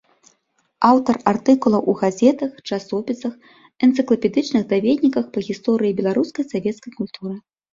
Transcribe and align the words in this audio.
Аўтар 0.91 1.15
артыкулаў 1.31 1.81
у 1.93 1.95
газетах, 2.01 2.51
часопісах, 2.69 3.33
энцыклапедычных 3.89 4.63
даведніках 4.75 5.25
па 5.37 5.45
гісторыі 5.49 5.97
беларускай 6.01 6.43
савецкай 6.57 6.91
культуры. 6.99 7.35